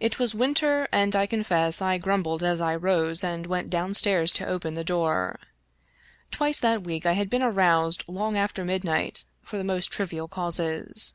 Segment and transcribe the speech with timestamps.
[0.00, 4.46] It was winter, and I confess I grumbled as I rose and went downstairs to
[4.48, 5.38] open the door.
[6.32, 11.14] Twice that week I had been aroused long after midnight for the most trivial causes.